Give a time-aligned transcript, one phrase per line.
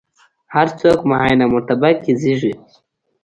[0.53, 2.53] هر څوک معینه مرتبه کې زېږي.